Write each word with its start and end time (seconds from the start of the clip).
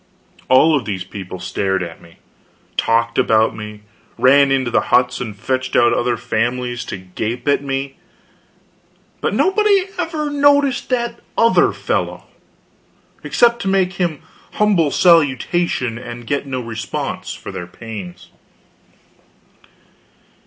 All 0.49 0.75
of 0.75 0.85
these 0.85 1.03
people 1.03 1.37
stared 1.37 1.83
at 1.83 2.01
me, 2.01 2.17
talked 2.75 3.19
about 3.19 3.55
me, 3.55 3.81
ran 4.17 4.51
into 4.51 4.71
the 4.71 4.81
huts 4.89 5.21
and 5.21 5.35
fetched 5.37 5.75
out 5.75 5.93
their 6.03 6.17
families 6.17 6.83
to 6.85 6.97
gape 6.97 7.47
at 7.47 7.63
me; 7.63 7.97
but 9.19 9.35
nobody 9.35 9.85
ever 9.99 10.31
noticed 10.31 10.89
that 10.89 11.19
other 11.37 11.71
fellow, 11.71 12.23
except 13.23 13.61
to 13.61 13.67
make 13.67 13.93
him 14.01 14.23
humble 14.53 14.89
salutation 14.89 15.99
and 15.99 16.25
get 16.25 16.47
no 16.47 16.61
response 16.61 17.35
for 17.35 17.51
their 17.51 17.67
pains. 17.67 18.29